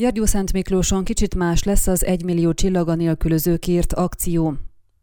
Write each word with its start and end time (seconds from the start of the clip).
Gyergyó 0.00 0.24
Szent 0.24 0.52
Miklóson 0.52 1.04
kicsit 1.04 1.34
más 1.34 1.62
lesz 1.62 1.86
az 1.86 2.04
1 2.04 2.24
millió 2.24 2.52
csillaga 2.52 2.94
nélkülözőkért 2.94 3.92
akció. 3.92 4.54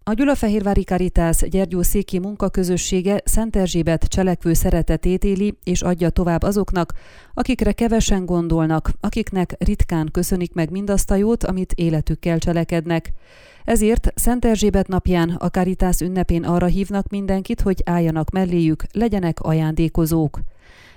A 0.03 0.13
Gyulafehérvári 0.13 0.83
Karitász 0.83 1.45
Gyergyó 1.45 1.81
Széki 1.81 2.19
munkaközössége 2.19 3.21
Szent 3.25 3.55
Erzsébet 3.55 4.03
cselekvő 4.03 4.53
szeretetét 4.53 5.23
éli 5.23 5.57
és 5.63 5.81
adja 5.81 6.09
tovább 6.09 6.43
azoknak, 6.43 6.93
akikre 7.33 7.71
kevesen 7.71 8.25
gondolnak, 8.25 8.91
akiknek 8.99 9.55
ritkán 9.59 10.09
köszönik 10.11 10.53
meg 10.53 10.71
mindazt 10.71 11.11
a 11.11 11.15
jót, 11.15 11.43
amit 11.43 11.73
életükkel 11.73 12.37
cselekednek. 12.37 13.13
Ezért 13.63 14.11
Szent 14.15 14.45
Erzsébet 14.45 14.87
napján 14.87 15.29
a 15.29 15.49
Karitász 15.49 16.01
ünnepén 16.01 16.43
arra 16.43 16.65
hívnak 16.65 17.09
mindenkit, 17.09 17.61
hogy 17.61 17.81
álljanak 17.85 18.29
melléjük, 18.29 18.83
legyenek 18.91 19.39
ajándékozók. 19.39 20.39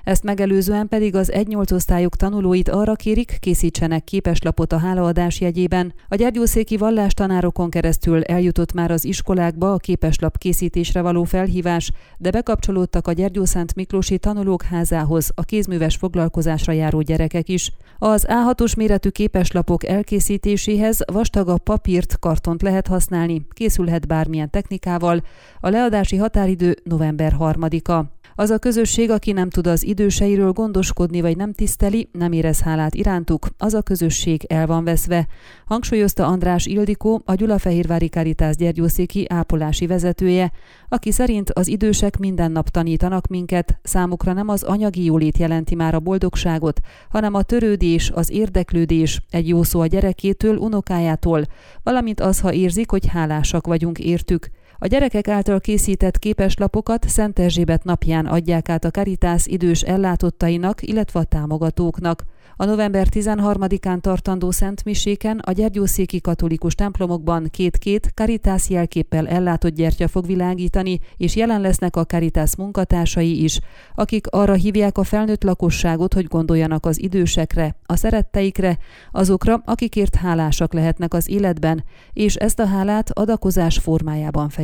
Ezt 0.05 0.23
megelőzően 0.23 0.89
pedig 0.89 1.15
az 1.15 1.33
1-8 1.35 1.73
osztályok 1.73 2.17
tanulóit 2.17 2.69
arra 2.69 2.95
kérik, 2.95 3.37
készítsenek 3.41 4.05
képeslapot 4.05 4.73
a 4.73 4.79
hálaadás 4.79 5.41
jegyében. 5.41 5.95
A 6.09 6.15
gyergyószéki 6.15 6.77
vallástanárokon 6.77 7.71
keresztül 7.71 8.23
eljutott 8.23 8.73
már 8.73 8.91
az 8.91 9.05
iskolákba 9.05 9.73
a 9.73 9.77
képeslap 9.77 10.39
készítésre 10.39 11.01
való 11.01 11.25
felhívás, 11.25 11.91
de 12.19 12.31
bekapcsolódtak 12.31 13.07
a 13.07 13.13
Gyergyószánt 13.13 13.75
Miklósi 13.75 14.19
tanulók 14.19 14.63
házához 14.63 15.31
a 15.35 15.43
kézműves 15.43 15.97
foglalkozásra 15.97 16.73
járó 16.73 17.01
gyerekek 17.01 17.49
is. 17.49 17.73
Az 17.99 18.27
A6-os 18.29 18.77
méretű 18.77 19.09
képeslapok 19.09 19.85
elkészítéséhez 19.85 20.99
vastagabb 21.13 21.63
papírt, 21.63 22.19
kartont 22.19 22.63
lehet 22.63 22.87
használni, 22.87 23.47
készülhet 23.51 24.07
bármilyen 24.07 24.51
technikával. 24.51 25.23
A 25.61 25.69
leadási 25.69 26.17
határidő 26.17 26.77
november 26.85 27.37
3-a. 27.39 28.20
Az 28.35 28.51
a 28.51 28.59
közösség, 28.59 29.11
aki 29.11 29.33
nem 29.33 29.51
tud 29.51 29.67
az 29.67 29.85
időseiről 29.85 30.53
gondoskodni 30.53 31.21
vagy 31.21 31.37
nem 31.37 31.53
tiszteli, 31.53 32.09
nem 32.13 32.33
érez 32.33 32.61
hálát 32.61 32.95
irántuk, 32.95 33.49
az 33.59 33.75
a 33.75 33.83
közösség 33.83 34.45
el 34.49 34.67
van 34.67 34.85
veszve, 34.85 35.27
hangsúlyozta 35.67 36.27
András 36.27 36.67
Ildikó, 36.67 37.23
a 37.25 37.35
Gyulafehérvári 37.35 38.09
Karitász 38.09 38.57
gyergyószéki 38.57 39.27
ápolási 39.29 39.87
vezetője, 39.87 40.53
aki 40.89 41.13
szerint 41.13 41.51
az 41.51 41.69
idősek 41.69 42.19
minden 42.19 42.53
nap 42.53 42.69
tanítanak 42.69 43.27
minket, 43.27 43.79
számukra 43.83 44.33
nem 44.33 44.49
az 44.49 44.63
anyagi 44.63 45.05
jólét 45.05 45.39
jelenti 45.39 45.75
már 45.75 45.95
a 45.95 46.01
boldogságot, 46.01 46.81
hanem 47.11 47.35
a 47.35 47.43
törődés, 47.43 48.11
az 48.15 48.31
érdeklődés, 48.31 49.21
egy 49.31 49.49
jó 49.49 49.63
szó 49.63 49.81
a 49.81 49.87
gyerekétől, 49.87 50.57
unokájától, 50.57 51.45
valamint 51.83 52.21
az, 52.21 52.41
ha 52.41 52.53
érzik, 52.53 52.91
hogy 52.91 53.07
hálásak 53.07 53.67
vagyunk 53.67 53.99
értük. 53.99 54.51
A 54.83 54.87
gyerekek 54.87 55.29
által 55.29 55.61
készített 55.61 56.19
képeslapokat 56.19 57.09
Szent 57.09 57.39
Erzsébet 57.39 57.85
napján 57.85 58.27
adják 58.27 58.69
át 58.69 58.85
a 58.85 58.91
Karitász 58.91 59.47
idős 59.47 59.81
ellátottainak, 59.81 60.83
illetve 60.83 61.21
a 61.21 61.25
támogatóknak. 61.25 62.25
A 62.57 62.65
november 62.65 63.07
13-án 63.11 64.01
tartandó 64.01 64.51
Szent 64.51 64.85
Miséken 64.85 65.39
a 65.39 65.53
Gyergyószéki 65.53 66.21
katolikus 66.21 66.75
templomokban 66.75 67.49
két-két 67.51 68.13
Karitász 68.15 68.69
jelképpel 68.69 69.29
ellátott 69.29 69.75
gyertya 69.75 70.09
fog 70.09 70.27
világítani, 70.27 70.99
és 71.17 71.37
jelen 71.37 71.61
lesznek 71.61 71.97
a 71.97 72.05
Karitász 72.05 72.57
munkatársai 72.57 73.43
is, 73.43 73.61
akik 73.95 74.27
arra 74.27 74.53
hívják 74.53 74.99
a 74.99 75.05
felnőtt 75.05 75.43
lakosságot, 75.43 76.15
hogy 76.15 76.27
gondoljanak 76.27 76.87
az 76.87 77.03
idősekre, 77.03 77.77
a 77.87 77.97
szeretteikre, 77.97 78.79
azokra, 79.13 79.63
akikért 79.65 80.15
hálásak 80.15 80.73
lehetnek 80.73 81.15
az 81.15 81.29
életben, 81.29 81.85
és 82.13 82.35
ezt 82.35 82.61
a 82.61 82.67
hálát 82.67 83.11
adakozás 83.11 83.79
formájában 83.79 84.49